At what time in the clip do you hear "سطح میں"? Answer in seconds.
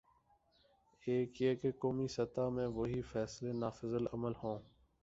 2.07-2.67